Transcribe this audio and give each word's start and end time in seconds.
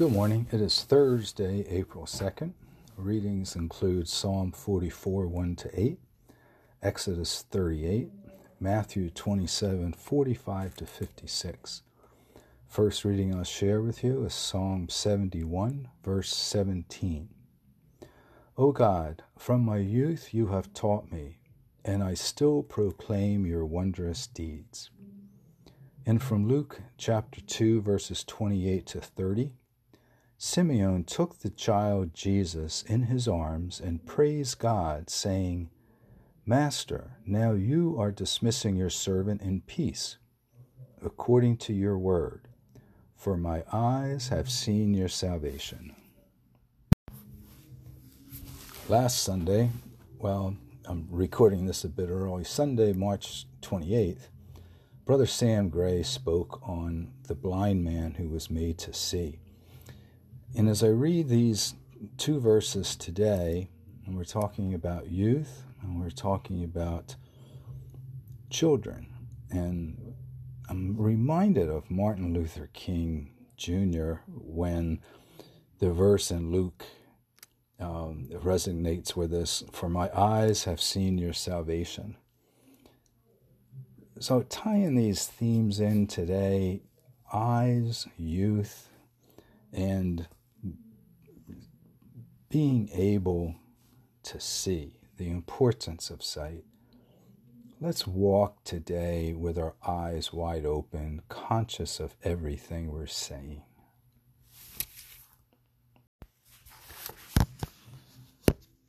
Good 0.00 0.12
morning. 0.12 0.46
It 0.50 0.62
is 0.62 0.82
Thursday, 0.82 1.66
April 1.68 2.06
2nd. 2.06 2.54
Readings 2.96 3.54
include 3.54 4.08
Psalm 4.08 4.50
44, 4.50 5.26
1 5.26 5.56
to 5.56 5.78
8, 5.78 5.98
Exodus 6.82 7.44
38, 7.50 8.10
Matthew 8.58 9.10
27, 9.10 9.92
45 9.92 10.74
to 10.76 10.86
56. 10.86 11.82
First 12.66 13.04
reading 13.04 13.34
I'll 13.34 13.44
share 13.44 13.82
with 13.82 14.02
you 14.02 14.24
is 14.24 14.32
Psalm 14.32 14.88
71, 14.88 15.88
verse 16.02 16.34
17. 16.34 17.28
O 18.56 18.72
God, 18.72 19.22
from 19.36 19.62
my 19.62 19.76
youth 19.76 20.32
you 20.32 20.46
have 20.46 20.72
taught 20.72 21.12
me, 21.12 21.40
and 21.84 22.02
I 22.02 22.14
still 22.14 22.62
proclaim 22.62 23.44
your 23.44 23.66
wondrous 23.66 24.26
deeds. 24.26 24.88
And 26.06 26.22
from 26.22 26.48
Luke 26.48 26.80
chapter 26.96 27.42
2, 27.42 27.82
verses 27.82 28.24
28 28.24 28.86
to 28.86 29.00
30, 29.02 29.52
Simeon 30.42 31.04
took 31.04 31.38
the 31.38 31.50
child 31.50 32.14
Jesus 32.14 32.82
in 32.84 33.02
his 33.02 33.28
arms 33.28 33.78
and 33.78 34.06
praised 34.06 34.58
God, 34.58 35.10
saying, 35.10 35.68
Master, 36.46 37.18
now 37.26 37.52
you 37.52 37.96
are 37.98 38.10
dismissing 38.10 38.74
your 38.74 38.88
servant 38.88 39.42
in 39.42 39.60
peace, 39.60 40.16
according 41.04 41.58
to 41.58 41.74
your 41.74 41.98
word, 41.98 42.48
for 43.14 43.36
my 43.36 43.64
eyes 43.70 44.28
have 44.28 44.48
seen 44.48 44.94
your 44.94 45.10
salvation. 45.10 45.94
Last 48.88 49.22
Sunday, 49.22 49.68
well, 50.18 50.56
I'm 50.86 51.06
recording 51.10 51.66
this 51.66 51.84
a 51.84 51.88
bit 51.90 52.08
early, 52.08 52.44
Sunday, 52.44 52.94
March 52.94 53.44
28th, 53.60 54.28
Brother 55.04 55.26
Sam 55.26 55.68
Gray 55.68 56.02
spoke 56.02 56.66
on 56.66 57.12
the 57.28 57.34
blind 57.34 57.84
man 57.84 58.14
who 58.14 58.30
was 58.30 58.48
made 58.48 58.78
to 58.78 58.94
see. 58.94 59.38
And 60.56 60.68
as 60.68 60.82
I 60.82 60.88
read 60.88 61.28
these 61.28 61.74
two 62.16 62.40
verses 62.40 62.96
today, 62.96 63.70
and 64.04 64.16
we're 64.16 64.24
talking 64.24 64.74
about 64.74 65.10
youth, 65.10 65.62
and 65.80 66.00
we're 66.00 66.10
talking 66.10 66.64
about 66.64 67.14
children, 68.50 69.06
and 69.50 70.14
I'm 70.68 70.96
reminded 70.96 71.68
of 71.68 71.90
Martin 71.90 72.34
Luther 72.34 72.68
King 72.72 73.30
Jr. 73.56 74.14
when 74.26 75.00
the 75.78 75.92
verse 75.92 76.30
in 76.30 76.50
Luke 76.50 76.84
um, 77.78 78.28
resonates 78.32 79.16
with 79.16 79.32
us 79.32 79.62
For 79.72 79.88
my 79.88 80.10
eyes 80.14 80.64
have 80.64 80.80
seen 80.80 81.16
your 81.16 81.32
salvation. 81.32 82.16
So, 84.18 84.42
tying 84.42 84.96
these 84.96 85.26
themes 85.26 85.80
in 85.80 86.06
today 86.06 86.82
eyes, 87.32 88.06
youth, 88.18 88.90
and 89.72 90.26
being 92.50 92.90
able 92.92 93.54
to 94.24 94.40
see 94.40 94.98
the 95.18 95.30
importance 95.30 96.10
of 96.10 96.20
sight. 96.22 96.64
Let's 97.80 98.08
walk 98.08 98.64
today 98.64 99.32
with 99.34 99.56
our 99.56 99.76
eyes 99.86 100.32
wide 100.32 100.66
open, 100.66 101.22
conscious 101.28 102.00
of 102.00 102.16
everything 102.24 102.90
we're 102.90 103.06
saying. 103.06 103.62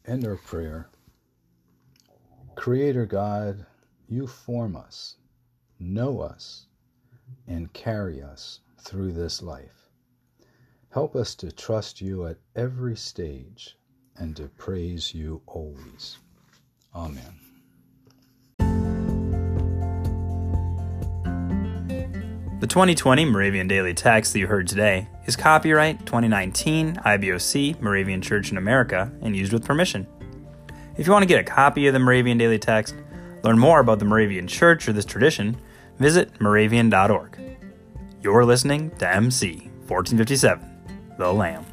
End 0.08 0.26
our 0.26 0.38
prayer. 0.38 0.90
Creator 2.56 3.06
God, 3.06 3.68
you 4.10 4.26
form 4.26 4.76
us, 4.76 5.18
know 5.80 6.20
us, 6.20 6.66
and 7.48 7.72
carry 7.74 8.24
us 8.24 8.62
through 8.80 9.12
this 9.12 9.44
life. 9.44 9.81
Help 10.94 11.16
us 11.16 11.36
to 11.36 11.54
trust 11.54 12.02
you 12.02 12.26
at 12.28 12.36
every 12.54 12.98
stage 12.98 13.78
and 14.18 14.36
to 14.36 14.50
praise 14.58 15.14
you 15.14 15.42
always. 15.48 16.18
Amen. 16.94 17.40
The 22.60 22.68
2020 22.68 23.24
Moravian 23.26 23.70
Daily 23.70 23.94
Text 23.94 24.34
that 24.34 24.40
you 24.40 24.48
heard 24.48 24.68
today 24.68 25.08
is 25.26 25.38
copyright 25.38 26.00
2019 26.02 26.98
IBOC 26.98 27.82
Moravian 27.82 28.22
Church 28.22 28.52
in 28.52 28.58
America 28.58 29.10
and 29.22 29.36
used 29.36 29.54
with 29.54 29.64
permission. 29.64 30.06
If 30.98 31.08
you 31.08 31.14
want 31.14 31.24
to 31.24 31.28
get 31.28 31.40
a 31.40 31.44
copy 31.44 31.88
of 31.88 31.94
the 31.94 32.00
Moravian 32.00 32.38
Daily 32.38 32.60
Text, 32.60 32.96
learn 33.44 33.58
more 33.58 33.80
about 33.80 34.00
the 34.00 34.06
Moravian 34.06 34.46
Church 34.46 34.90
or 34.90 34.94
this 34.94 35.06
tradition, 35.06 35.56
visit 36.00 36.40
moravian.org. 36.42 37.40
You're 38.22 38.46
listening 38.46 38.92
to 38.98 39.10
MC 39.10 39.72
1457, 39.88 40.71
The 41.18 41.32
Lamb. 41.32 41.71